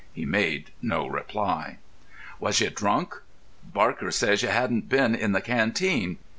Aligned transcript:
He 0.13 0.25
made 0.25 0.71
no 0.81 1.05
reply. 1.05 1.77
"Was 2.39 2.59
you 2.59 2.71
drunk? 2.71 3.21
Barker 3.63 4.09
says 4.09 4.41
you 4.41 4.49
hadn't 4.49 4.89
been 4.89 5.13
in 5.13 5.31
the 5.33 5.41
canteen. 5.41 6.17